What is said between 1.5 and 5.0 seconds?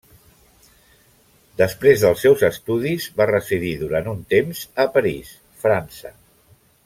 Després dels seus estudis va residir durant un temps a